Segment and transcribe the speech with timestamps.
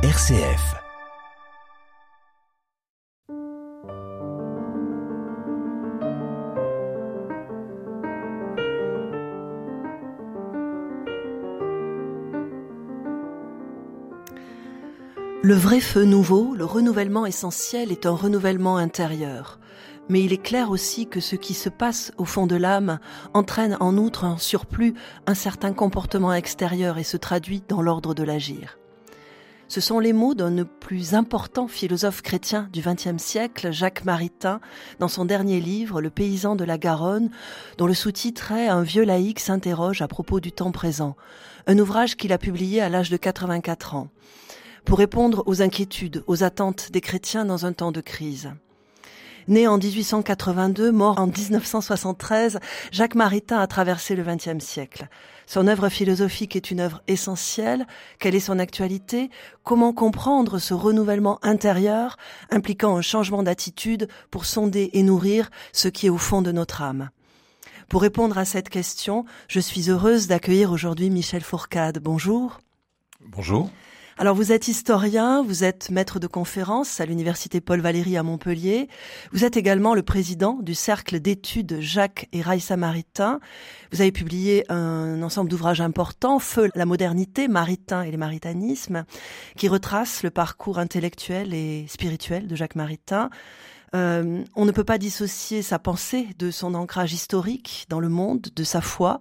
[0.00, 0.76] RCF.
[15.42, 19.58] Le vrai feu nouveau, le renouvellement essentiel est un renouvellement intérieur.
[20.08, 23.00] Mais il est clair aussi que ce qui se passe au fond de l'âme
[23.34, 24.94] entraîne en outre un surplus,
[25.26, 28.78] un certain comportement extérieur et se traduit dans l'ordre de l'agir.
[29.68, 34.60] Ce sont les mots d'un plus important philosophe chrétien du XXe siècle, Jacques Maritain,
[34.98, 37.30] dans son dernier livre, Le paysan de la Garonne,
[37.76, 41.16] dont le sous-titre est Un vieux laïc s'interroge à propos du temps présent,
[41.66, 44.08] un ouvrage qu'il a publié à l'âge de 84 ans
[44.86, 48.50] pour répondre aux inquiétudes, aux attentes des chrétiens dans un temps de crise.
[49.48, 52.58] Né en 1882, mort en 1973,
[52.92, 55.08] Jacques Maritain a traversé le XXe siècle.
[55.46, 57.86] Son œuvre philosophique est une œuvre essentielle.
[58.18, 59.30] Quelle est son actualité?
[59.64, 62.18] Comment comprendre ce renouvellement intérieur
[62.50, 66.82] impliquant un changement d'attitude pour sonder et nourrir ce qui est au fond de notre
[66.82, 67.08] âme?
[67.88, 72.00] Pour répondre à cette question, je suis heureuse d'accueillir aujourd'hui Michel Fourcade.
[72.00, 72.60] Bonjour.
[73.22, 73.70] Bonjour.
[74.20, 78.88] Alors vous êtes historien, vous êtes maître de conférence à l'université Paul Valéry à Montpellier.
[79.30, 83.38] Vous êtes également le président du cercle d'études Jacques et Raïssa Maritain.
[83.92, 89.04] Vous avez publié un ensemble d'ouvrages importants, Feu, la modernité, Maritain et les maritanismes,
[89.56, 93.30] qui retrace le parcours intellectuel et spirituel de Jacques Maritain.
[93.94, 98.48] Euh, on ne peut pas dissocier sa pensée de son ancrage historique dans le monde,
[98.54, 99.20] de sa foi.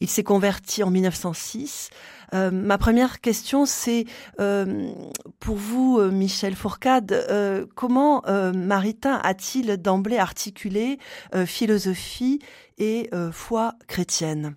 [0.00, 1.90] Il s'est converti en 1906
[2.34, 4.06] euh, ma première question, c'est
[4.40, 4.90] euh,
[5.38, 8.22] pour vous, euh, Michel Fourcade, comment
[8.54, 10.98] Maritain a-t-il d'emblée articulé
[11.46, 12.40] philosophie
[12.78, 14.56] et foi chrétienne?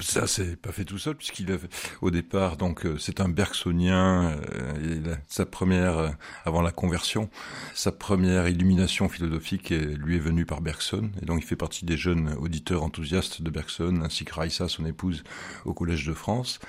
[0.00, 1.56] Ça, c'est pas fait tout seul, puisqu'il a,
[2.00, 6.10] au départ, donc, euh, c'est un bergsonien, euh, sa première, euh,
[6.44, 7.30] avant la conversion,
[7.74, 11.96] sa première illumination philosophique lui est venue par Bergson, et donc il fait partie des
[11.96, 15.24] jeunes auditeurs enthousiastes de Bergson, ainsi que Raissa, son épouse,
[15.64, 16.60] au Collège de France.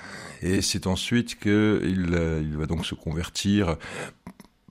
[0.42, 3.76] Et c'est ensuite qu'il il va donc se convertir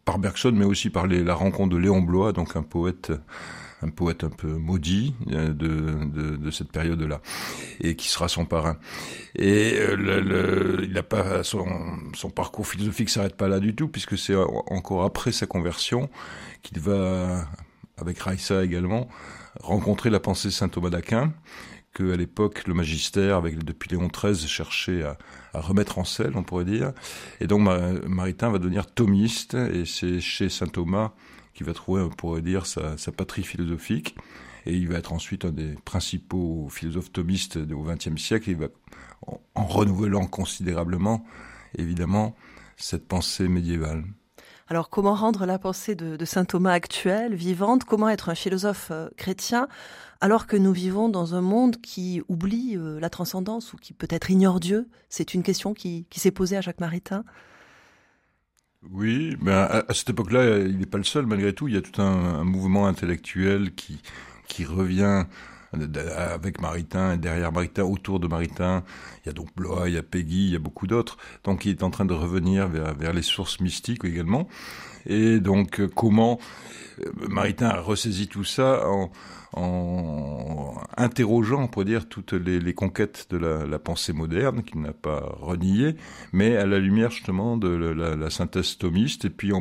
[0.05, 3.11] par Bergson, mais aussi par les, la rencontre de Léon Blois, donc un poète
[3.85, 7.21] un poète un peu maudit euh, de, de, cette période-là,
[7.81, 8.77] et qui sera son parrain.
[9.35, 11.65] Et euh, il pas son,
[12.13, 16.09] son parcours philosophique s'arrête pas là du tout, puisque c'est encore après sa conversion
[16.63, 17.47] qu'il va,
[17.97, 19.07] avec Raissa également,
[19.61, 21.33] rencontrer la pensée Saint Thomas d'Aquin
[21.93, 25.17] que à l'époque le magistère, avec depuis Léon XIII, cherchait à,
[25.53, 26.91] à, remettre en selle, on pourrait dire.
[27.39, 27.61] Et donc
[28.05, 31.13] Maritain va devenir thomiste, et c'est chez Saint Thomas
[31.55, 34.15] qui va trouver, on pourrait dire, sa, sa, patrie philosophique.
[34.67, 38.49] Et il va être ensuite un des principaux philosophes thomistes au XXe siècle.
[38.49, 38.67] il va,
[39.25, 41.25] en, en renouvelant considérablement,
[41.77, 42.35] évidemment,
[42.77, 44.03] cette pensée médiévale.
[44.67, 47.83] Alors comment rendre la pensée de, saint Thomas actuelle, vivante?
[47.83, 49.67] Comment être un philosophe euh, chrétien
[50.21, 54.31] alors que nous vivons dans un monde qui oublie euh, la transcendance ou qui peut-être
[54.31, 54.89] ignore Dieu?
[55.07, 57.23] C'est une question qui s'est posée à Jacques Maritain.
[58.91, 61.25] Oui, mais à, cette époque-là, il n'est pas le seul.
[61.25, 63.99] Malgré tout, il y a tout un, un mouvement intellectuel qui
[64.47, 65.25] qui revient
[66.17, 68.83] avec Maritain et derrière Maritain, autour de Maritain,
[69.23, 71.17] il y a donc Blois, il y a Peggy, il y a beaucoup d'autres.
[71.43, 74.47] Donc il est en train de revenir vers, vers les sources mystiques également.
[75.05, 76.84] Et donc comment euh,
[77.29, 79.11] Maritain a ressaisi tout ça en,
[80.97, 85.95] interrogeant, on pourrait dire, toutes les, conquêtes de la, pensée moderne, qu'il n'a pas renié,
[86.33, 89.25] mais à la lumière justement de la, synthèse thomiste.
[89.25, 89.51] Et puis,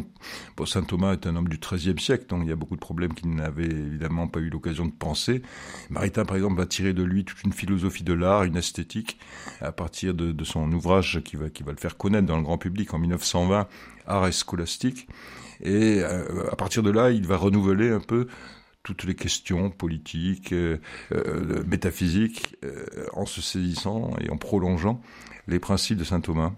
[0.67, 3.15] saint Thomas est un homme du XIIIe siècle, donc il y a beaucoup de problèmes
[3.15, 5.43] qu'il n'avait évidemment pas eu l'occasion de penser.
[5.91, 9.19] Maritain, par exemple, va tirer de lui toute une philosophie de l'art, une esthétique,
[9.61, 12.43] à partir de, de son ouvrage qui va, qui va le faire connaître dans le
[12.43, 13.69] grand public en 1920,
[14.07, 15.09] Art et scolastique.
[15.63, 18.27] Et euh, à partir de là, il va renouveler un peu
[18.83, 20.79] toutes les questions politiques, euh,
[21.13, 22.57] euh, métaphysiques,
[23.15, 25.01] en se saisissant et en prolongeant
[25.47, 26.53] les principes de saint Thomas.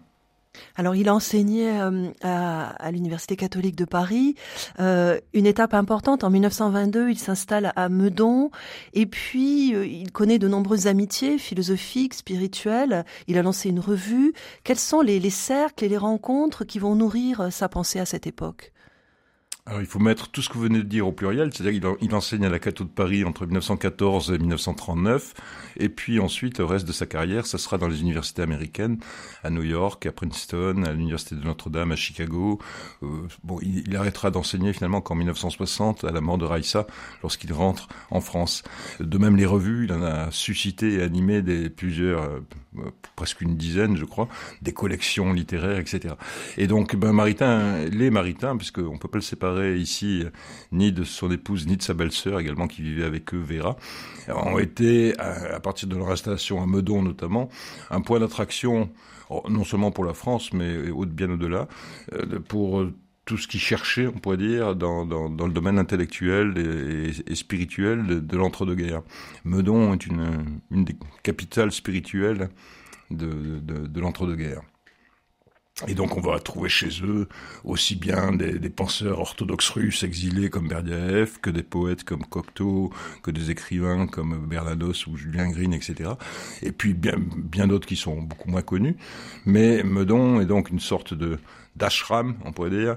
[0.76, 4.34] Alors, il a enseigné euh, à, à l'Université catholique de Paris.
[4.80, 8.50] Euh, une étape importante, en 1922, il s'installe à Meudon.
[8.92, 13.04] Et puis, euh, il connaît de nombreuses amitiés philosophiques, spirituelles.
[13.26, 14.32] Il a lancé une revue.
[14.64, 18.26] Quels sont les, les cercles et les rencontres qui vont nourrir sa pensée à cette
[18.26, 18.72] époque?
[19.66, 22.14] Alors il faut mettre tout ce que vous venez de dire au pluriel, c'est-à-dire qu'il
[22.14, 25.34] enseigne à la Cato de Paris entre 1914 et 1939,
[25.78, 28.98] et puis ensuite le reste de sa carrière, ça sera dans les universités américaines,
[29.42, 32.60] à New York, à Princeton, à l'université de Notre-Dame, à Chicago.
[33.02, 33.06] Euh,
[33.42, 36.86] bon, il, arrêtera d'enseigner finalement qu'en 1960, à la mort de Raissa,
[37.22, 38.62] lorsqu'il rentre en France.
[39.00, 42.40] De même les revues, il en a suscité et animé des plusieurs, euh,
[43.16, 44.28] presque une dizaine, je crois,
[44.62, 46.14] des collections littéraires, etc.
[46.56, 50.24] Et donc, ben Maritain, les Maritains, puisque on peut pas le séparer ici
[50.72, 53.76] ni de son épouse ni de sa belle-sœur également qui vivait avec eux, Vera,
[54.28, 57.48] ont été, à partir de leur installation à Meudon notamment,
[57.90, 58.90] un point d'attraction
[59.30, 60.76] oh, non seulement pour la France, mais
[61.06, 61.68] bien au-delà,
[62.12, 62.86] euh, pour
[63.24, 69.02] tout ce qui cherchait, on pourrait dire, dans, le domaine intellectuel et, spirituel de, l'entre-deux-guerres.
[69.44, 72.50] Meudon est une, des capitales spirituelles
[73.10, 74.62] de l'entre-deux-guerres.
[75.86, 77.28] Et donc on va trouver chez eux
[77.62, 82.90] aussi bien des, penseurs orthodoxes russes exilés comme Berdyaev, que des poètes comme Cocteau,
[83.22, 86.12] que des écrivains comme Bernanos ou Julien Green, etc.
[86.62, 88.96] Et puis bien, bien d'autres qui sont beaucoup moins connus.
[89.44, 91.38] Mais Meudon est donc une sorte de
[91.76, 92.96] d'ashram, on pourrait dire,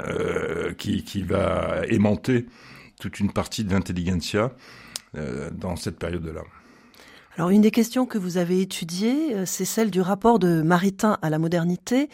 [0.00, 2.46] euh, qui, qui va aimanter
[2.98, 4.50] toute une partie de l'intelligentsia
[5.14, 6.40] euh, dans cette période-là.
[7.36, 11.18] Alors une des questions que vous avez étudiées, euh, c'est celle du rapport de Maritain
[11.20, 12.08] à la modernité.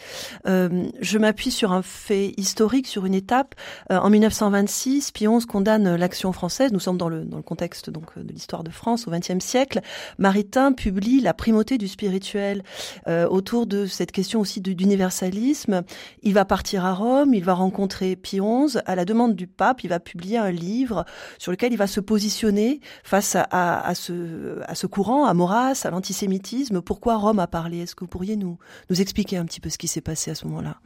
[0.47, 3.53] Euh, je m'appuie sur un fait historique, sur une étape.
[3.91, 6.71] Euh, en 1926, Pionze condamne l'action française.
[6.71, 9.81] Nous sommes dans le, dans le contexte donc de l'histoire de France au XXe siècle.
[10.17, 12.63] Maritain publie La primauté du spirituel
[13.07, 15.83] autour de cette question aussi d'universalisme.
[16.23, 18.81] Il va partir à Rome, il va rencontrer Pionze.
[18.85, 21.05] À la demande du pape, il va publier un livre
[21.37, 25.33] sur lequel il va se positionner face à, à, à ce, à ce courant à
[25.33, 26.81] Maurras, à l'antisémitisme.
[26.81, 27.79] Pourquoi Rome a parlé?
[27.79, 28.57] Est-ce que vous pourriez nous,
[28.89, 30.77] nous expliquer un petit peu ce qui s'est passé à ce moment-là?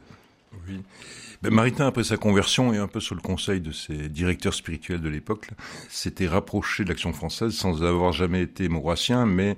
[0.68, 0.80] Oui.
[1.42, 5.00] Ben, Maritain, après sa conversion et un peu sous le conseil de ses directeurs spirituels
[5.00, 5.50] de l'époque,
[5.88, 9.56] s'était rapproché de l'action française sans avoir jamais été maurassien, mais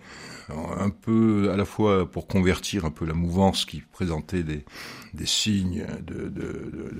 [0.50, 4.64] un peu à la fois pour convertir un peu la mouvance qui présentait des,
[5.24, 5.84] signes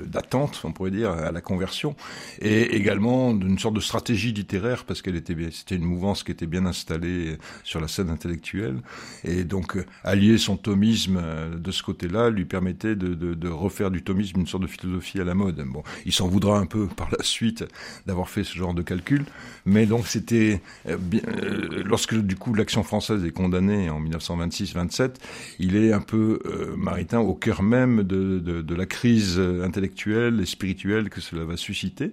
[0.07, 1.95] d'attente, on pourrait dire, à la conversion,
[2.41, 6.47] et également d'une sorte de stratégie littéraire parce qu'elle était c'était une mouvance qui était
[6.47, 8.81] bien installée sur la scène intellectuelle,
[9.25, 11.21] et donc allier son thomisme
[11.57, 15.25] de ce côté-là lui permettait de, de, refaire du thomisme une sorte de philosophie à
[15.25, 15.65] la mode.
[15.67, 17.65] Bon, il s'en voudra un peu par la suite
[18.07, 19.25] d'avoir fait ce genre de calcul,
[19.65, 25.15] mais donc c'était euh, euh, lorsque du coup l'action française est condamné en 1926-27,
[25.59, 30.47] il est un peu euh, maritain au cœur même de, de, la crise intellectuelle et
[30.47, 32.13] spirituelle que cela va susciter.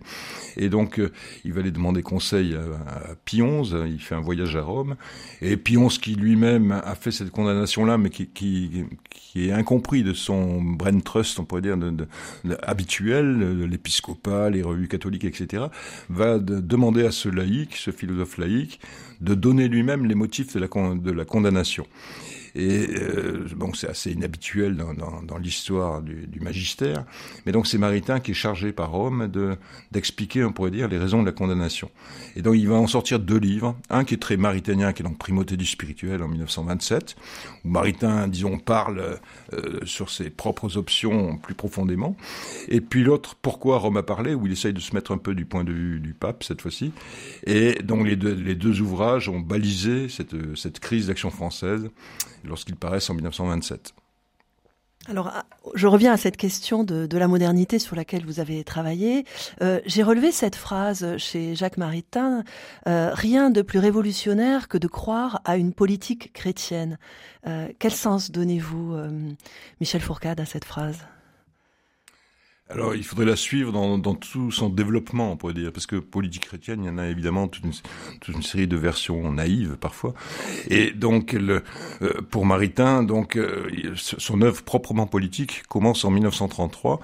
[0.58, 1.00] Et donc,
[1.44, 3.16] il va aller demander conseil à, à
[3.86, 4.96] il fait un voyage à Rome,
[5.42, 10.14] et Pionze qui lui-même a fait cette condamnation-là, mais qui, qui, qui, est incompris de
[10.14, 12.08] son brain trust, on pourrait dire, de,
[12.64, 15.66] habituel, l'épiscopat, les revues catholiques, etc.,
[16.10, 18.80] va demander à ce laïc, ce philosophe laïque,
[19.22, 21.88] de donner lui-même les motifs de la, de la condamnation.
[22.56, 27.04] Et euh, bon, c'est assez inhabituel dans, dans, dans l'histoire du, du, magistère.
[27.46, 29.58] Mais donc c'est Maritain qui est chargé par Rome de
[29.92, 31.92] d'expliquer, on pourrait dire, les raisons de la condamnation.
[32.38, 33.76] Et donc il va en sortir deux livres.
[33.90, 37.16] Un qui est très maritanien, qui est donc Primauté du spirituel en 1927,
[37.66, 39.20] où Maritain, disons, parle
[39.54, 42.16] euh, sur ses propres options plus profondément.
[42.70, 45.36] Et puis l'autre, Pourquoi Rome a parlé, où il essaye de se mettre un peu
[45.36, 46.94] du point de vue du pape cette fois-ci.
[47.46, 51.90] Et donc les deux, les deux ouvrages ont balisé cette, cette crise d'action française
[52.46, 53.94] lorsqu'ils paraissent en 1927.
[55.08, 55.46] Alors, ah,
[55.76, 59.26] je reviens à cette question de, la modernité sur laquelle vous avez travaillé.
[59.62, 62.44] Euh, J'ai relevé cette phrase chez Jacques Maritain
[62.88, 66.98] euh, Rien de plus révolutionnaire que de croire à une politique chrétienne.
[67.46, 68.96] Euh, quel sens donnez-vous,
[69.80, 70.98] Michel Fourcade, à cette phrase?
[72.68, 75.98] Alors, il faudrait la suivre dans, dans, tout son développement, on pourrait dire, parce que
[75.98, 77.74] politique chrétienne, il y en a évidemment toute une,
[78.20, 80.16] toute une série de versions naïves parfois.
[80.72, 81.62] Et donc, le,
[82.02, 87.00] euh, pour Maritain, donc euh, son œuvre proprement politique commence en 1933,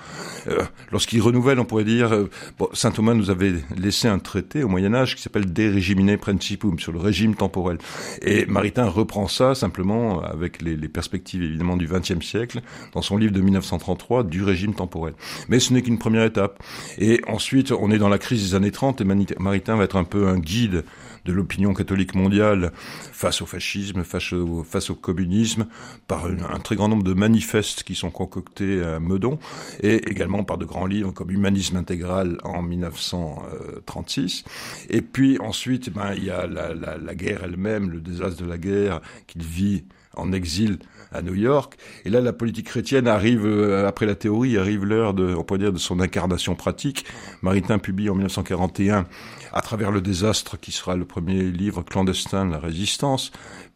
[0.48, 2.10] euh, lorsqu'il renouvelle, on pourrait dire,
[2.58, 6.18] bon, saint Thomas nous avait laissé un traité au Moyen Âge qui s'appelle De Regimine
[6.18, 7.78] Principum sur le régime temporel.
[8.24, 12.62] Et Maritain reprend ça simplement avec les, les perspectives évidemment du XXe siècle
[12.94, 15.14] dans son livre de 1933 du régime temporel
[15.52, 16.64] mais ce n'est qu'une première étape.
[16.98, 19.04] Et ensuite, on est dans la crise des années 30 et
[19.38, 20.86] Maritain va être un peu un guide
[21.26, 22.72] de l'opinion catholique mondiale
[23.12, 25.68] face au fascisme, face au, communisme,
[26.08, 29.38] par un très grand nombre de manifestes qui sont concoctés à Meudon,
[29.84, 34.46] et également par de grands livres comme Humanisme intégral en 1936.
[34.90, 38.58] Et puis ensuite, ben, il y a la, la guerre elle-même, le désastre de la
[38.58, 39.84] guerre qu'il vit
[40.16, 40.80] en exil
[41.12, 41.78] à New York.
[42.06, 45.60] Et là, la politique chrétienne arrive, euh, après la théorie, arrive l'heure de, on pourrait
[45.60, 47.06] dire, de son incarnation pratique.
[47.42, 49.06] Maritain publie en 1941,
[49.54, 53.32] à travers le désastre, qui sera le premier livre clandestin de la résistance,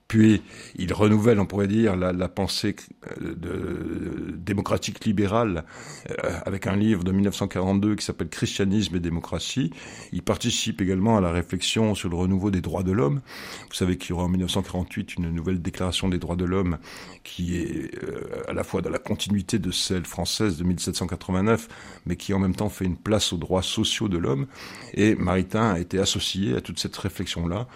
[0.07, 0.43] puis
[0.75, 2.75] il renouvelle, on pourrait dire, la, la pensée
[3.21, 5.65] euh, de, démocratique libérale
[6.09, 9.71] euh, avec un livre de 1942 qui s'appelle Christianisme et démocratie.
[10.11, 13.21] Il participe également à la réflexion sur le renouveau des droits de l'homme.
[13.67, 16.77] Vous savez qu'il y aura en 1948 une nouvelle déclaration des droits de l'homme
[17.23, 21.67] qui est euh, à la fois dans la continuité de celle française de 1789,
[22.05, 24.45] mais qui en même temps fait une place aux droits sociaux de l'homme.
[24.93, 27.67] Et Maritain a été associé à toute cette réflexion-là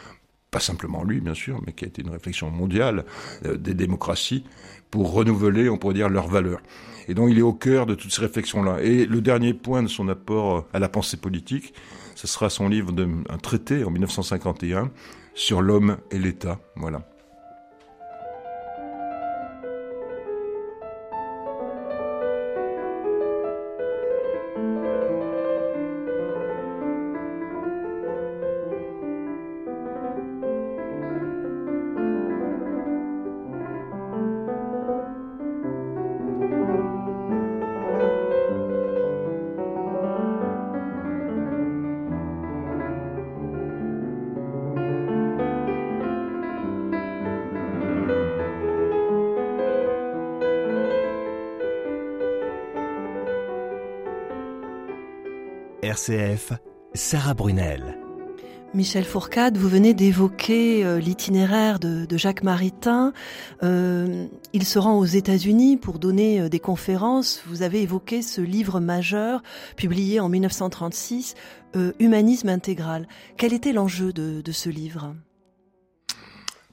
[0.52, 3.06] pas simplement lui bien sûr, mais qui a été une réflexion mondiale
[3.46, 4.44] euh, des démocraties
[4.92, 6.62] pour renouveler, on pourrait dire, leurs valeurs.
[7.08, 8.82] Et donc il est au cœur de toutes ces réflexions-là.
[8.82, 11.74] Et le dernier point de son apport euh, à la pensée politique,
[12.16, 14.92] ce sera son livre d'un traité en 1951
[15.36, 16.60] sur l'homme et l'État.
[16.76, 17.08] Voilà.
[55.90, 56.54] RCF,
[56.94, 57.98] Sarah Brunel.
[58.76, 63.12] Michel Fourcade, vous venez d'évoquer euh, l'itinéraire de, Jacques Maritain.
[63.64, 67.42] Euh, il se rend aux États-Unis pour donner euh, des conférences.
[67.48, 69.42] Vous avez évoqué ce livre majeur
[69.78, 71.34] publié en 1936,
[71.98, 73.08] Humanisme intégral.
[73.38, 75.16] Quel était l'enjeu de ce livre?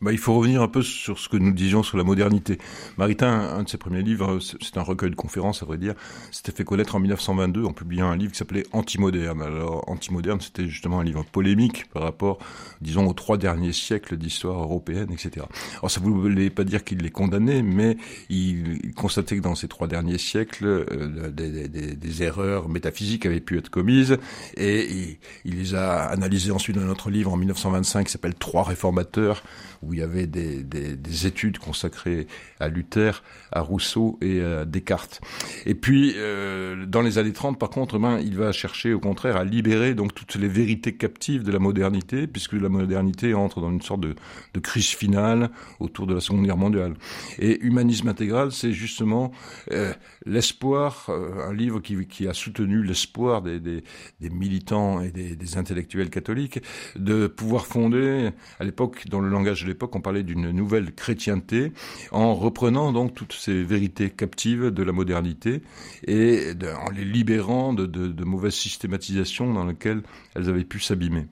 [0.03, 2.59] Bah, il faut revenir un peu sur ce que nous disions sur la modernité.
[2.99, 5.95] Maritain, un de ses premiers livres, c'est un recueil de conférences, à vrai dire,
[6.31, 9.41] s'était fait connaître en 1922 en publiant un livre qui s'appelait Antimoderne.
[9.41, 12.39] Alors, Antimoderne, c'était justement un livre polémique par rapport,
[12.83, 15.47] disons, aux trois derniers siècles d'histoire européenne, etc.
[15.79, 17.97] Alors, ça ne voulait pas dire qu'il les condamnait, mais
[18.29, 23.71] il, constatait que dans ces trois derniers siècles, euh, des, erreurs métaphysiques avaient pu être
[23.71, 24.19] commises,
[24.57, 28.35] et il, il les a analysées ensuite dans un autre livre en 1925 qui s'appelle
[28.35, 29.43] Trois réformateurs,
[29.87, 32.27] où il y avait des, des, des, études consacrées
[32.61, 35.21] à Luther, à Rousseau et à Descartes.
[35.65, 39.37] Et puis, euh, dans les années 30, par contre, ben, il va chercher au contraire
[39.37, 43.71] à libérer donc toutes les vérités captives de la modernité, puisque la modernité entre dans
[43.71, 44.15] une sorte de,
[44.63, 46.95] crise finale autour de la Seconde Guerre mondiale.
[47.39, 49.31] Et Humanisme intégral, c'est justement
[49.71, 49.93] euh,
[50.25, 53.85] l'espoir, euh, un livre qui, a soutenu l'espoir des,
[54.21, 56.61] militants et des, des intellectuels catholiques
[56.97, 61.73] de pouvoir fonder, à l'époque, dans le langage de l'époque, on parlait d'une nouvelle chrétienté,
[62.11, 65.61] en reprenant donc toutes ces vérités captives de la modernité
[66.07, 66.53] et
[66.83, 70.03] en les libérant de, mauvaises systématisations dans lesquelles
[70.35, 71.27] elles avaient pu s'abîmer.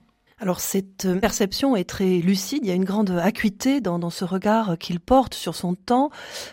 [0.45, 4.77] Alors cette perception est très lucide, il y a une grande acuité dans, ce regard
[4.77, 6.11] qu'il porte sur son temps.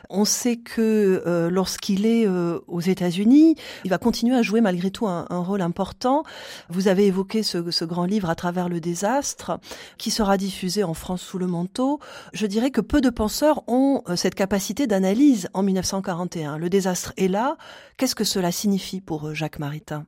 [0.09, 4.91] On sait que euh, lorsqu'il est euh, aux États-Unis, il va continuer à jouer malgré
[4.91, 6.23] tout un, rôle important.
[6.69, 9.59] Vous avez évoqué ce, grand livre à travers le désastre,
[9.97, 11.99] qui sera diffusé en France sous le manteau.
[12.31, 16.57] Je dirais que peu de penseurs ont euh, cette capacité d'analyse en 1941.
[16.57, 17.57] Le désastre est là.
[17.97, 20.05] Qu'est-ce que cela signifie pour Jacques Maritain?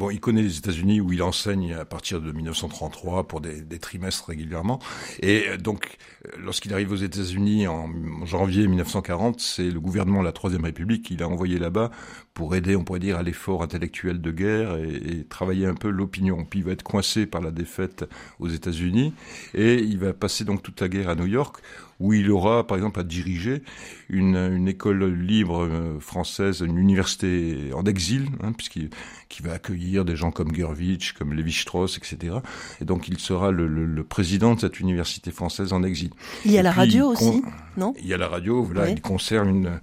[0.00, 4.28] Bon, il connaît les États-Unis où il enseigne à partir de 1933 pour des, trimestres
[4.28, 4.78] régulièrement.
[5.20, 7.90] Et euh, donc, euh, lorsqu'il arrive aux États-Unis en
[8.24, 11.90] janvier 1940, c'est le gouvernement de la Troisième République qu'il a envoyé là-bas
[12.32, 15.90] pour aider, on pourrait dire, à l'effort intellectuel de guerre et, et travailler un peu
[15.90, 16.46] l'opinion.
[16.46, 18.06] Puis il va être coincé par la défaite
[18.38, 19.12] aux États-Unis
[19.52, 21.58] et il va passer donc toute la guerre à New York
[22.00, 23.62] où il aura, par exemple, à diriger
[24.08, 28.90] une, une école libre euh, française, une université en exil, hein, puisqu'il
[29.28, 32.38] qui va accueillir des gens comme Gervitch, comme Lévi-Strauss, etc.
[32.80, 36.10] Et donc, il sera le, le, le, président de cette université française en exil.
[36.44, 37.42] Il y a la radio aussi,
[37.76, 37.94] non?
[38.00, 39.80] Il y a la radio, voilà, il conserve une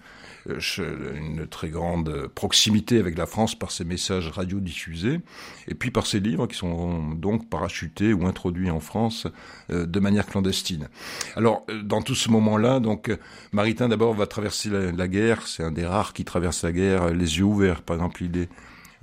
[0.77, 5.19] une très grande proximité avec la France par ses messages radiodiffusés,
[5.67, 9.27] et puis par ses livres qui sont donc parachutés ou introduits en France
[9.69, 10.89] euh, de manière clandestine.
[11.35, 13.11] Alors, euh, dans tout ce moment-là, donc
[13.51, 17.37] Maritain d'abord va traverser la, guerre, c'est un des rares qui traverse la guerre les
[17.37, 17.81] yeux ouverts.
[17.81, 18.49] Par exemple, il est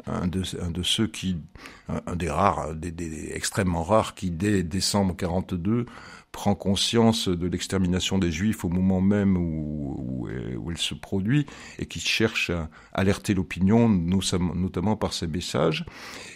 [0.06, 1.38] un de, un de ceux qui,
[1.88, 5.86] un, des rares, des, des, extrêmement rares, qui dès décembre 42
[6.34, 10.26] prend conscience de l'extermination des Juifs au moment même où,
[10.58, 11.46] où, elle se produit
[11.78, 15.86] et qui cherche à alerter l'opinion, notamment par ses messages.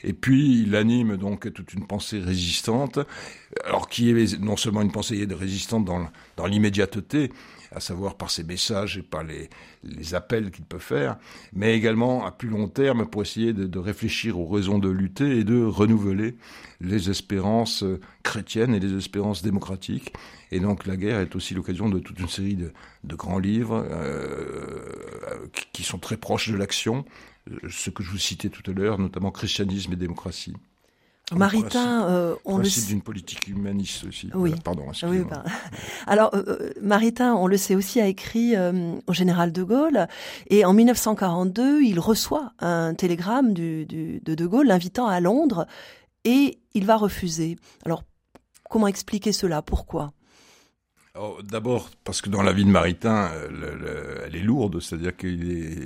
[0.05, 3.01] Et puis il anime donc toute une pensée résistante.
[3.65, 7.33] alors qui est non seulement une pensée résistante dans, dans l'immédiateté,
[7.79, 9.49] à savoir par ses messages et par les,
[10.13, 11.17] appels qu'il peut faire,
[11.53, 15.45] mais également à plus long terme pour essayer de, réfléchir aux raisons de lutter et
[15.45, 16.37] de renouveler
[16.81, 17.85] les espérances
[18.23, 20.13] chrétiennes et les espérances démocratiques.
[20.51, 22.73] Et donc la guerre est aussi l'occasion de toute une série de,
[23.05, 27.05] de grands livres euh, qui sont très proches de l'action,
[27.69, 30.55] ce que je vous citais tout à l'heure, notamment Christianisme et démocratie.
[31.35, 34.31] Maritain, euh, on le sait d'une politique humaniste aussi.
[34.35, 34.55] Oui.
[34.65, 34.87] Pardon.
[35.05, 35.45] Oui, bah.
[36.07, 40.09] Alors, euh, Maritain, on le sait aussi, a écrit euh, au général de Gaulle,
[40.49, 45.67] et en 1942, il reçoit un télégramme du, du, de De Gaulle l'invitant à Londres,
[46.25, 47.57] et il va refuser.
[47.85, 48.05] Alors,
[48.71, 49.61] comment expliquer cela?
[49.61, 50.13] Pourquoi?
[51.43, 55.17] D'abord parce que dans la vie de Maritain, euh, le, le, elle est lourde, c'est-à-dire
[55.17, 55.27] que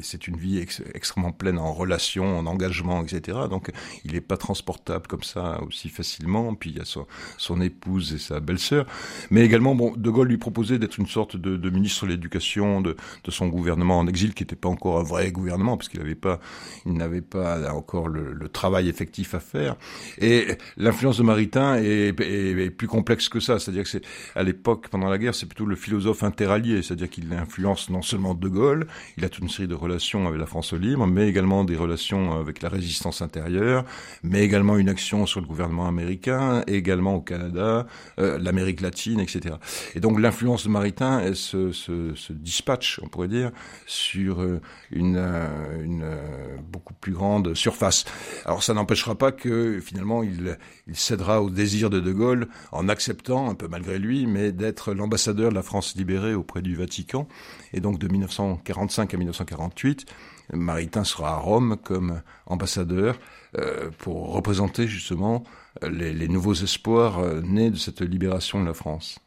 [0.03, 3.39] c'est une vie ex, extrêmement pleine en relations, en engagement, etc.
[3.49, 3.71] Donc
[4.05, 6.55] il n'est pas transportable comme ça aussi facilement.
[6.55, 8.87] Puis il y a son, épouse et sa belle-sœur,
[9.31, 12.97] mais également bon, De Gaulle lui proposait d'être une sorte de, ministre de l'éducation de,
[13.29, 16.41] son gouvernement en exil, qui n'était pas encore un vrai gouvernement parce qu'il n'avait pas,
[16.87, 19.77] il n'avait pas encore le, travail effectif à faire.
[20.19, 24.89] Et l'influence de Maritain est, est plus complexe que ça, c'est-à-dire que c'est à l'époque
[24.89, 29.25] pendant la c'est plutôt le philosophe interallié, c'est-à-dire qu'il influence non seulement De Gaulle, il
[29.25, 32.63] a toute une série de relations avec la France libre, mais également des relations avec
[32.63, 33.85] la résistance intérieure,
[34.23, 37.87] mais également une action sur le gouvernement américain, également au Canada,
[38.19, 39.57] euh, l'Amérique latine, etc.
[39.95, 43.51] Et donc l'influence de Maritain elle se, se, dispatche, on pourrait dire,
[43.87, 48.05] sur euh, une, euh, beaucoup plus grande surface.
[48.45, 52.89] Alors ça n'empêchera pas que finalement il, il cédera au désir de De Gaulle en
[52.89, 56.75] acceptant, un peu malgré lui, mais d'être l'ambassadeur ambassadeur de la France libérée auprès du
[56.75, 57.29] Vatican.
[57.73, 60.07] Et donc de 1945 à 1948,
[60.53, 63.19] Maritain sera à Rome comme ambassadeur
[63.59, 65.45] euh, pour représenter justement
[65.83, 69.19] les, les nouveaux espoirs euh, nés de cette libération de la France.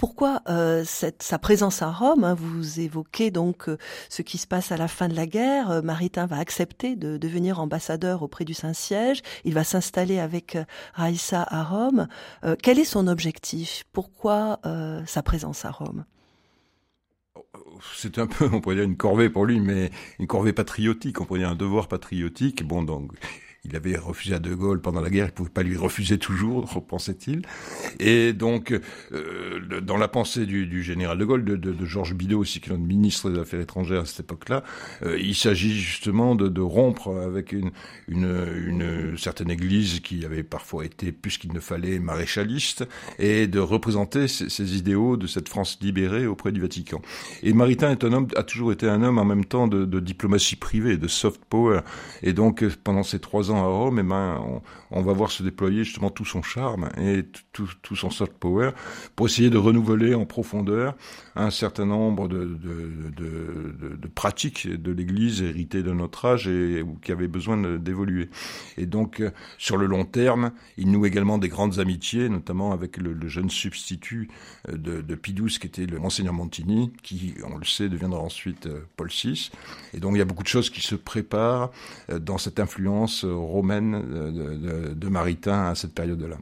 [0.00, 3.76] Pourquoi euh, sa présence à Rome hein, Vous évoquez donc euh,
[4.08, 5.70] ce qui se passe à la fin de la guerre.
[5.70, 9.20] Euh, Maritain va accepter de devenir ambassadeur auprès du Saint-Siège.
[9.44, 10.56] Il va s'installer avec
[10.94, 12.08] Raïssa à Rome.
[12.62, 13.84] Quel est son objectif?
[13.92, 14.60] Pourquoi
[15.06, 16.06] sa présence à Rome?
[17.94, 21.26] C'est un peu, on pourrait dire, une corvée pour lui, mais une corvée patriotique, on
[21.26, 22.66] pourrait dire un devoir patriotique.
[22.66, 23.12] Bon, donc,
[23.64, 26.66] il avait refusé à De Gaulle pendant la guerre, il pouvait pas lui refuser toujours,
[26.88, 27.42] pensait-il.
[27.98, 28.72] Et donc,
[29.12, 32.60] euh, dans la pensée du, du, général De Gaulle, de, de, de Georges Bidault aussi,
[32.60, 34.64] qui est ministre des Affaires étrangères à cette époque-là,
[35.02, 37.70] euh, il s'agit justement de, de, rompre avec une,
[38.08, 42.86] une, une, certaine église qui avait parfois été, plus qu'il ne fallait, maréchaliste,
[43.18, 47.02] et de représenter ces, idéaux de cette France libérée auprès du Vatican.
[47.42, 50.00] Et Maritain est un homme, a toujours été un homme en même temps de, de
[50.00, 51.80] diplomatie privée, de soft power.
[52.22, 56.10] Et donc, pendant ces trois à Rome, eh ben, on, va voir se déployer justement
[56.10, 58.70] tout son charme et tout, son soft power
[59.16, 60.96] pour essayer de renouveler en profondeur
[61.36, 62.58] un certain nombre de,
[64.14, 68.28] pratiques de l'Église héritées de notre âge et qui avaient besoin d'évoluer.
[68.76, 72.96] Et donc, euh, sur le long terme, il noue également des grandes amitiés, notamment avec
[72.96, 74.28] le, jeune substitut
[74.68, 78.80] euh, de, de qui était le monseigneur Montini, qui, on le sait, deviendra ensuite euh,
[78.96, 79.50] Paul VI.
[79.94, 81.70] Et donc, il y a beaucoup de choses qui se préparent
[82.08, 84.00] dans cette influence romaine
[84.32, 86.36] de, de, Maritain à cette période-là.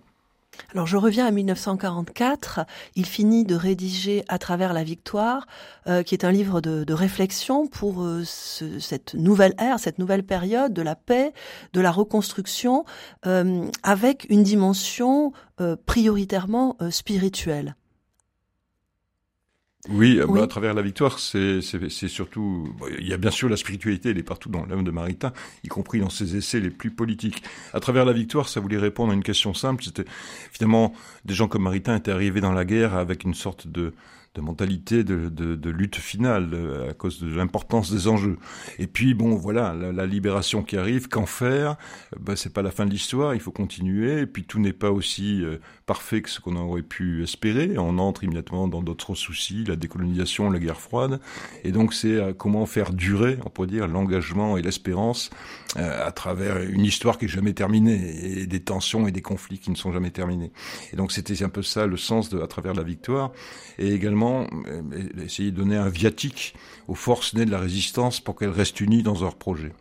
[0.75, 2.61] Alors je reviens à 1944.
[2.97, 5.47] Il finit de rédiger à travers la victoire,
[5.87, 10.25] euh, qui est un livre de, réflexion pour euh, ce, cette nouvelle ère, cette nouvelle
[10.25, 11.33] période de la paix,
[11.73, 12.85] de la reconstruction,
[13.27, 17.75] euh, avec une dimension euh, prioritairement euh, spirituelle.
[19.88, 20.38] Oui, oui.
[20.38, 22.75] Bah, à travers la victoire, c'est surtout...
[22.79, 25.33] Bon, il y a bien sûr la spiritualité, elle est partout dans l'âme de Maritain,
[25.64, 27.43] y compris dans ses essais les plus politiques.
[27.73, 29.85] À travers la victoire, ça voulait répondre à une question simple.
[29.85, 30.05] C'était
[30.53, 30.93] finalement,
[31.25, 33.95] des gens comme Maritain étaient arrivés dans la guerre avec une sorte de
[34.38, 36.57] de mentalité de, lutte finale
[36.88, 38.38] à cause de l'importance des enjeux.
[38.79, 41.77] Et puis bon, voilà, la, libération qui arrive, qu'en faire
[42.18, 44.20] ben, C'est pas la fin de l'histoire, il faut continuer.
[44.20, 47.77] Et puis tout n'est pas aussi euh, parfait que ce qu'on aurait pu espérer.
[47.79, 51.20] On entre immédiatement dans d'autres soucis, la décolonisation, la guerre froide.
[51.64, 55.31] Et donc c'est euh, comment faire durer, on pourrait dire, l'engagement et l'espérance
[55.77, 59.59] euh, à travers une histoire qui est jamais terminée et des tensions et des conflits
[59.59, 60.53] qui ne sont jamais terminés.
[60.92, 63.33] Et donc c'était un peu ça le sens à travers la victoire
[63.79, 64.28] et également
[65.23, 66.55] essayer de donner un viatique
[66.87, 69.73] aux forces nées de la résistance pour qu'elles restent unies dans leur projet.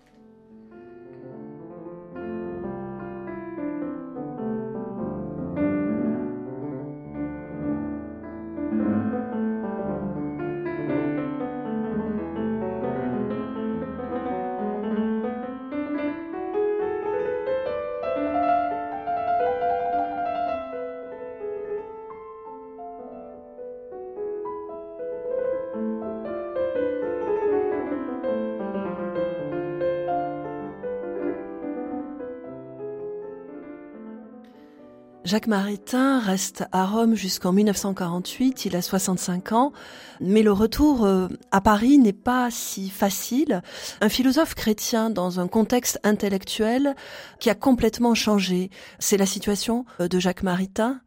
[35.27, 39.73] Jacques Maritain reste à Rome jusqu'en 1948, il a 65 ans,
[40.21, 43.61] mais le retour euh, à Paris n'est pas si facile.
[43.99, 46.95] Un philosophe chrétien dans un contexte intellectuel
[47.41, 51.01] qui a complètement changé, c'est la situation euh, de Jacques Maritain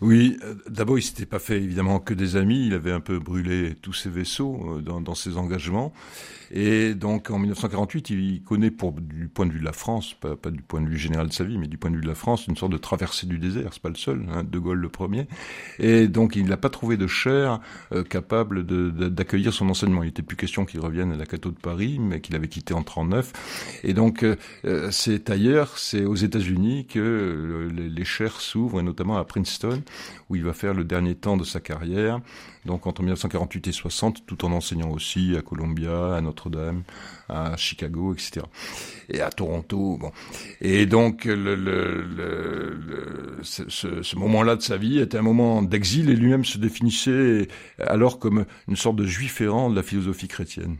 [0.00, 3.20] oui, euh, d'abord il s'était pas fait évidemment que des amis, il avait un peu
[3.20, 5.92] brûlé tous ses vaisseaux dans, dans ses engagements.
[6.50, 10.50] Et donc en 1948, il connaît pour du point de vue de la France, pas,
[10.50, 12.14] du point de vue général de sa vie, mais du point de vue de la
[12.14, 13.70] France, une sorte de traversée du désert.
[13.72, 15.26] C'est pas le seul, hein, De Gaulle le premier.
[15.78, 17.60] Et donc il n'a pas trouvé de chair
[17.92, 20.02] euh, capable d'accueillir son enseignement.
[20.02, 22.74] Il était plus question qu'il revienne à la Cato de Paris, mais qu'il avait quitté
[22.74, 23.80] en 39.
[23.84, 28.82] Et donc euh, euh, c'est ailleurs, c'est aux États-Unis que les, les chaires s'ouvrent, et
[28.82, 29.82] notamment à Princeton,
[30.28, 32.20] où il va faire le dernier temps de sa carrière
[32.68, 36.82] donc entre 1948 et 60, tout en enseignant aussi à Columbia, à Notre-Dame,
[37.28, 38.42] à Chicago, etc.
[39.08, 39.96] Et à Toronto.
[39.98, 40.12] Bon.
[40.60, 41.22] Et donc
[43.42, 43.68] ce,
[44.02, 48.44] ce moment-là de sa vie était un moment d'exil et lui-même se définissait alors comme
[48.68, 50.76] une sorte de juif errant de la philosophie chrétienne.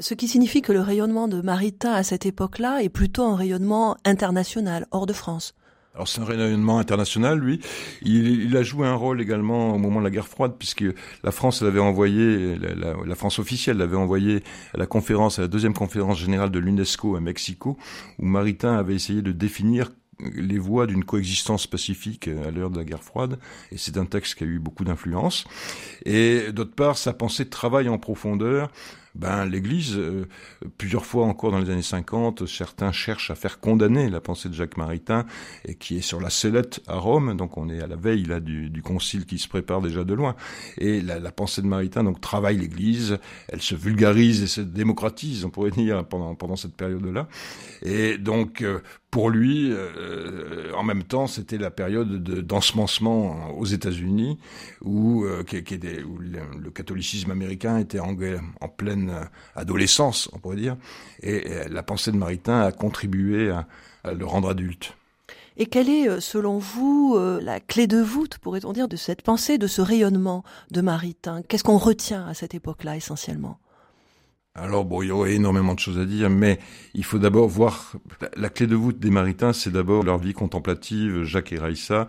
[0.00, 3.96] Ce qui signifie que le rayonnement de Maritain à cette époque-là est plutôt un rayonnement
[4.04, 5.54] international, hors de France.
[5.94, 7.60] Alors c'est un rayonnement international, lui.
[8.02, 10.84] Il, il, a joué un rôle également au moment de la guerre froide, puisque
[11.22, 14.42] la France l'avait envoyé, la, la, la, France officielle l'avait envoyé
[14.74, 17.78] à la conférence, à la deuxième conférence générale de l'UNESCO à Mexico,
[18.18, 19.92] où Maritain avait essayé de définir
[20.34, 23.38] les voies d'une coexistence pacifique à l'heure de la guerre froide,
[23.70, 25.44] et c'est un texte qui a eu beaucoup d'influence.
[26.04, 28.70] Et d'autre part, sa pensée travaille en profondeur
[29.14, 30.26] ben l'Église, euh,
[30.78, 34.54] plusieurs fois encore dans les années 50, certains cherchent à faire condamner la pensée de
[34.54, 35.24] Jacques Maritain,
[35.64, 38.40] et qui est sur la sellette à Rome, donc on est à la veille là
[38.40, 40.34] du, du concile qui se prépare déjà de loin.
[40.78, 45.44] Et la, la pensée de Maritain donc travaille l'Église, elle se vulgarise et se démocratise,
[45.44, 47.28] on pourrait dire pendant pendant cette période-là.
[47.82, 48.80] Et donc euh,
[49.14, 54.40] pour lui, euh, en même temps, c'était la période d'ensemencement aux États-Unis,
[54.82, 58.16] où, euh, le, catholicisme américain était en,
[58.76, 59.12] pleine
[59.54, 60.76] adolescence, on pourrait dire,
[61.22, 63.68] et, la pensée de Maritain a contribué à,
[64.02, 64.96] à le rendre adulte.
[65.58, 69.58] Et quelle est, euh, selon vous, la clé de voûte, pourrait-on dire, de cette pensée,
[69.58, 73.60] de ce rayonnement de Maritain Qu'est-ce qu'on retient à cette époque-là essentiellement?
[74.56, 76.60] Alors bon, il y aurait énormément de choses à dire, mais
[76.94, 77.94] il faut d'abord voir
[78.36, 82.06] la clé de voûte des Maritains, c'est d'abord leur vie contemplative, Jacques et Raïssa,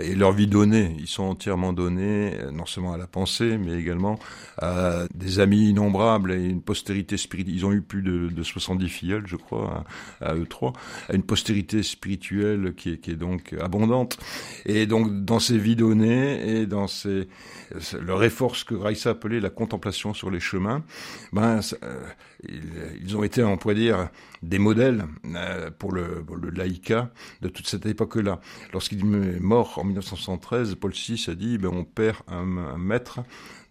[0.00, 0.96] et leur vie donnée.
[0.98, 4.18] Ils sont entièrement donnés, non seulement à la pensée, mais également
[4.58, 7.54] à des amis innombrables et une postérité spirituelle.
[7.54, 9.84] Ils ont eu plus de, de 70 filleuls, je crois,
[10.20, 10.72] à, à, eux trois,
[11.08, 14.18] à une postérité spirituelle qui est, donc abondante.
[14.66, 17.28] Et donc dans ces vies données et dans ces
[18.00, 20.82] leur effort, ce que Raïssa appelait la contemplation sur les chemins,
[21.32, 21.60] ben
[22.48, 24.08] ils, ont été, on pourrait dire,
[24.42, 28.40] des modèles euh, pour le, pour de toute cette époque-là.
[28.72, 33.20] Lorsqu'il est mort en 1973, Paul VI a dit ben, on perd un, maître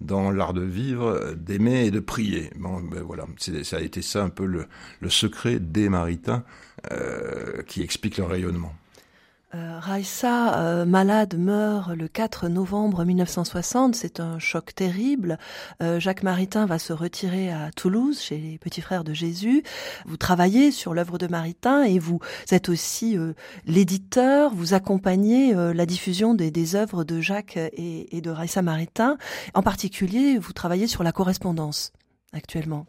[0.01, 2.49] dans l'art de vivre, d'aimer et de prier.
[2.57, 4.67] Bon, ben voilà, ça a été ça un peu le,
[4.99, 6.43] le secret des Maritains
[6.91, 8.73] euh, qui explique leur rayonnement.
[9.55, 13.95] Euh, Raissa, euh, malade, meurt le 4 novembre 1960.
[13.95, 15.37] C'est un choc terrible.
[15.81, 19.63] Euh, Jacques Maritain va se retirer à Toulouse, chez les Petits Frères de Jésus.
[20.05, 23.33] Vous travaillez sur l'œuvre de Maritain et vous êtes aussi euh,
[23.65, 24.55] l'éditeur.
[24.55, 29.17] Vous accompagnez la diffusion des, œuvres de Jacques et, et de Raissa Maritain.
[29.53, 31.91] En particulier, vous travaillez sur la correspondance
[32.31, 32.85] actuellement.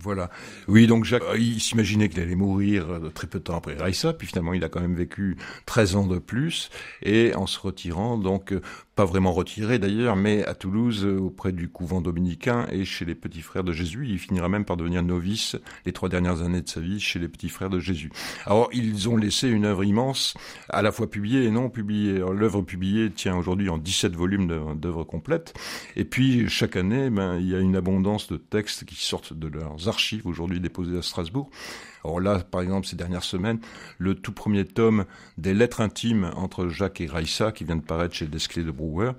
[0.00, 0.30] Voilà.
[0.68, 4.26] Oui, donc Jacques, il s'imaginait qu'il allait mourir très peu de temps après Raissa, puis
[4.26, 6.70] finalement il a quand même vécu 13 ans de plus,
[7.02, 8.52] et en se retirant, donc
[8.94, 13.42] pas vraiment retiré d'ailleurs, mais à Toulouse, auprès du couvent dominicain et chez les petits
[13.42, 16.80] frères de Jésus, il finira même par devenir novice les trois dernières années de sa
[16.80, 18.10] vie chez les petits frères de Jésus.
[18.46, 20.34] Alors ils ont laissé une œuvre immense,
[20.68, 22.18] à la fois publiée et non publiée.
[22.18, 25.54] L'œuvre publiée tient aujourd'hui en 17 volumes d'œuvres complètes,
[25.96, 29.48] et puis chaque année, ben, il y a une abondance de textes qui sortent de
[29.48, 31.50] leurs archives aujourd'hui déposées à Strasbourg.
[32.04, 33.58] Or là, par exemple, ces dernières semaines,
[33.98, 35.06] le tout premier tome
[35.38, 39.12] des lettres intimes entre Jacques et Raissa, qui vient de paraître chez Desclés de Brouwer,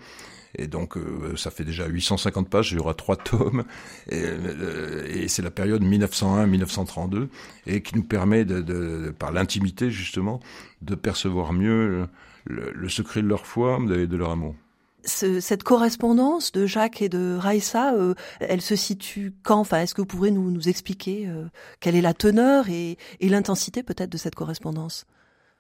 [0.58, 3.64] et donc euh, ça fait déjà 850 pages, il y aura trois tomes,
[4.10, 7.28] et, euh, c'est la période 1901-1932,
[7.68, 10.40] et qui nous permet, de, de, par l'intimité justement,
[10.82, 12.08] de percevoir mieux
[12.46, 14.56] le, le, secret de leur foi et de leur amour
[15.06, 19.60] ce, cette correspondance de Jacques et de Raissa, euh, elle se situe quand?
[19.60, 21.46] Enfin, est-ce que vous pourrez nous, nous expliquer euh,
[21.80, 25.06] quelle est la teneur et, et l'intensité peut-être de cette correspondance?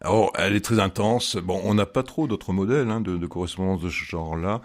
[0.02, 1.38] Alors, elle est très intense.
[1.38, 4.62] Bon, on n'a pas trop d'autres modèles hein, de, de, correspondance de ce genre-là.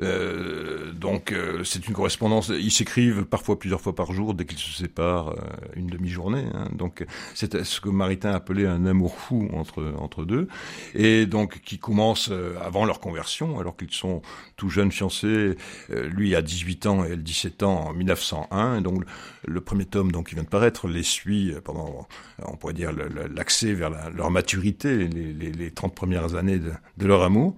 [0.00, 2.48] Euh, donc, euh, c'est une correspondance.
[2.48, 5.36] Ils s'écrivent parfois plusieurs fois par jour dès qu'ils se séparent euh,
[5.76, 6.46] une demi-journée.
[6.54, 6.70] Hein.
[6.72, 10.48] Donc, c'est ce que Maritain appelait un amour fou entre entre deux,
[10.94, 14.22] et donc qui commence euh, avant leur conversion, alors qu'ils sont
[14.56, 15.56] tout jeunes fiancés.
[15.90, 18.78] lui a 18 ans et elle 17 ans en 1901.
[18.78, 19.04] Et donc,
[19.46, 22.08] le premier tome, donc qui vient de paraître, les suit pendant,
[22.46, 22.92] on pourrait dire,
[23.30, 27.54] l'accès vers leur maturité les, les, les 30 premières années de, leur amour.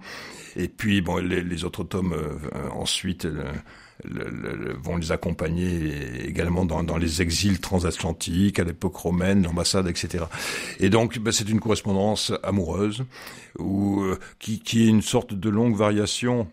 [0.55, 3.27] Et puis, bon, les, autres tomes euh, ensuite
[4.05, 10.25] vont les accompagner également dans, les exils transatlantiques, à l'époque romaine, l'ambassade, etc.
[10.79, 13.03] Et donc, ben, c'est une correspondance amoureuse,
[13.59, 16.47] ou euh, qui, qui est une sorte de longue variation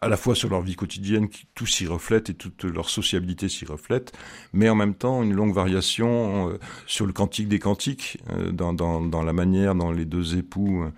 [0.00, 3.48] à la fois sur leur vie quotidienne, qui tout s'y reflète et toute leur sociabilité
[3.48, 4.12] s'y reflète,
[4.52, 8.72] mais en même temps une longue variation euh, sur le cantique des cantiques, euh, dans,
[8.72, 10.90] dans, dans, la manière dont les deux époux euh,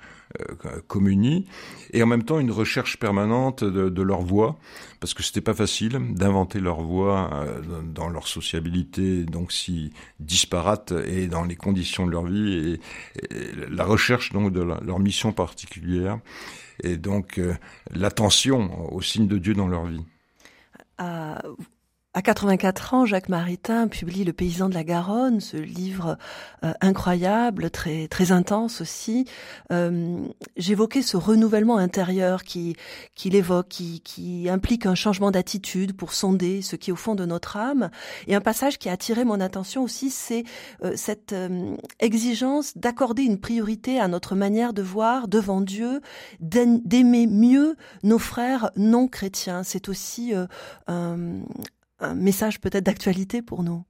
[0.89, 1.45] communient,
[1.93, 4.59] et en même temps une recherche permanente de, de leur voix,
[5.01, 7.31] parce que c'était pas facile d'inventer leur voix
[7.85, 12.81] dans leur sociabilité, donc si disparate, et dans les conditions de leur vie,
[13.31, 13.31] et
[13.71, 16.19] la recherche donc de leur mission particulière
[16.83, 17.55] et donc euh,
[17.93, 20.05] l'attention aux signes de Dieu dans leur vie.
[21.01, 21.39] Euh,
[22.15, 26.17] à 84 ans, Jacques Maritain publie Le paysan de la Garonne, ce livre
[26.65, 29.25] euh, incroyable, très très intense aussi.
[29.73, 30.25] Euh,
[30.57, 32.77] J'évoquais ce renouvellement intérieur qui
[33.17, 37.25] qu'il évoque, qui, implique un changement d'attitude pour sonder ce qui est au fond de
[37.25, 37.91] notre âme.
[38.29, 40.45] Et un passage qui a attiré mon attention aussi, c'est
[40.85, 46.01] euh, cette euh, exigence d'accorder une priorité à notre manière de voir devant Dieu,
[46.41, 49.65] d'aimer mieux nos frères non chrétiens.
[49.65, 50.33] C'est aussi
[52.05, 53.85] un message peut-être d'actualité pour nous.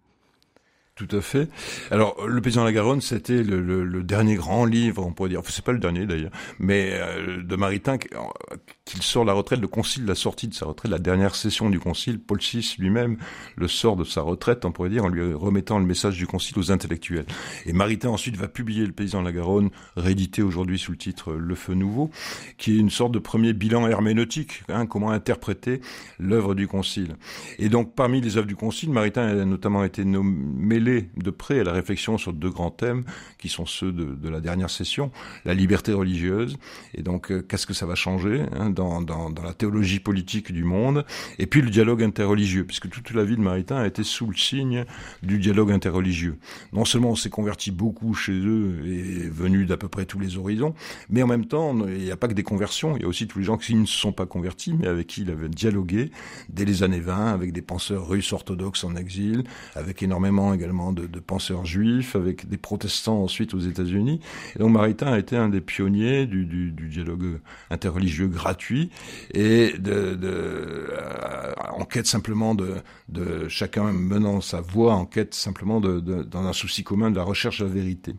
[0.97, 1.49] Tout à fait.
[1.91, 5.51] Alors, Le Paysan de la Garonne, c'était le, dernier grand livre, on pourrait dire, enfin,
[5.53, 6.31] c'est pas le dernier d'ailleurs,
[6.61, 10.93] mais euh, de Maritain, qu'il sort la retraite, le concile, la sortie de sa retraite,
[10.93, 13.17] la dernière session du concile, Paul VI lui-même
[13.57, 16.61] le sort de sa retraite, on pourrait dire, en lui remettant le message du concile
[16.61, 17.27] aux intellectuels.
[17.67, 21.33] Et Maritain ensuite va publier Le Paysan de la Garonne, réédité aujourd'hui sous le titre
[21.33, 22.11] Le Feu Nouveau,
[22.57, 25.81] qui est une sorte de premier bilan herméneutique, hein, comment interpréter
[26.21, 27.17] l'œuvre du concile.
[27.59, 31.65] Et donc, parmi les œuvres du concile, Maritain a notamment été nommé de près à
[31.65, 33.05] la réflexion sur deux grands thèmes
[33.39, 35.11] qui sont ceux de, la dernière session,
[35.45, 36.57] la liberté religieuse,
[36.95, 40.65] et donc euh, qu'est-ce que ça va changer hein, dans, dans, la théologie politique du
[40.65, 41.05] monde,
[41.39, 44.37] et puis le dialogue interreligieux, puisque toute la vie de Maritain a été sous le
[44.37, 44.85] signe
[45.23, 46.39] du dialogue interreligieux.
[46.73, 50.37] Non seulement on s'est converti beaucoup chez eux et venu d'à peu près tous les
[50.37, 50.75] horizons,
[51.11, 53.27] mais en même temps, il n'y a pas que des conversions, il y a aussi
[53.27, 56.11] tous les gens qui ne se sont pas convertis, mais avec qui il avait dialogué
[56.49, 59.45] dès les années 20, avec des penseurs russes orthodoxes en exil,
[59.75, 64.21] avec énormément également de, penseurs juifs, avec des protestants ensuite aux États-Unis.
[64.55, 68.91] Et donc Maritain a été un des pionniers du, dialogue interreligieux gratuit
[69.33, 72.77] et de, euh, en quête simplement de,
[73.09, 77.25] de chacun menant sa voix, en quête simplement de, dans un souci commun de la
[77.25, 78.15] recherche de la vérité.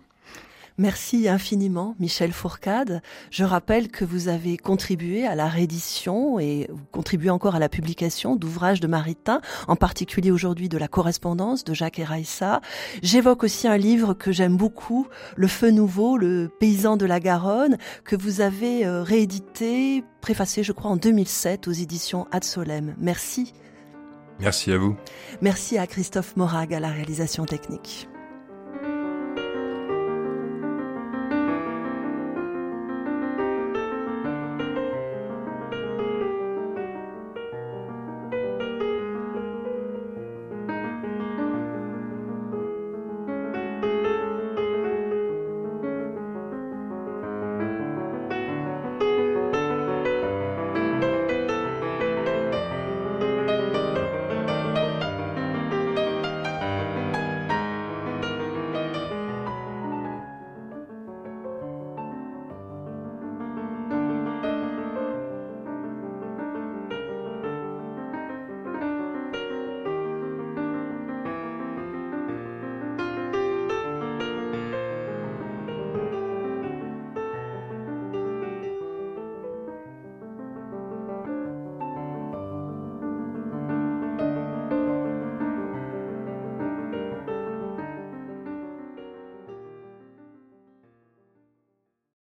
[0.77, 3.01] Merci infiniment, Michel Fourcade.
[3.31, 7.69] Je rappelle que vous avez contribué à la réédition et vous contribuez encore à la
[7.69, 12.59] publication d'ouvrages de Maritain, en particulier aujourd'hui de la correspondance de Jacques Eraissa.
[13.01, 15.07] J'évoque aussi un livre que j'aime beaucoup,
[15.37, 20.73] Le Feu Nouveau, le paysan de la Garonne, que vous avez euh, réédité, préfacé, je
[20.73, 22.95] crois, en 2007 aux éditions Ad Solem.
[22.97, 23.53] Merci.
[24.41, 24.97] Merci à vous.
[25.41, 28.09] Merci à Christophe Morag à la réalisation technique.